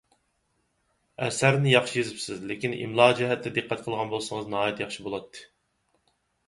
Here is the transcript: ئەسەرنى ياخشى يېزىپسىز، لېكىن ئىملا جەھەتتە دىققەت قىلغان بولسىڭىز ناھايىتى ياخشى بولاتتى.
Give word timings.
ئەسەرنى 1.25 1.75
ياخشى 1.75 1.97
يېزىپسىز، 1.99 2.41
لېكىن 2.53 2.73
ئىملا 2.79 3.07
جەھەتتە 3.21 3.55
دىققەت 3.59 3.85
قىلغان 3.89 4.11
بولسىڭىز 4.17 4.53
ناھايىتى 4.57 4.87
ياخشى 4.87 5.09
بولاتتى. 5.11 5.47